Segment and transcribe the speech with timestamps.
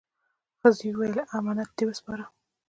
[0.59, 2.25] ښځه وویل: «امانت دې وسپاره؟»